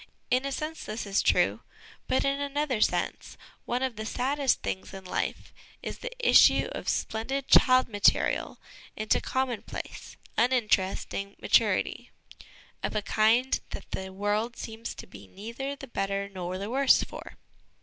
[0.31, 1.61] In a sense this is true,
[2.07, 6.89] but, in another sense, one of the saddest things in life is the issue of
[6.89, 8.57] splendid child material
[8.97, 12.09] into com monplace, uninteresting maturity,
[12.81, 17.03] of a kind that the world seems to be neither the better nor the worse
[17.03, 17.35] for.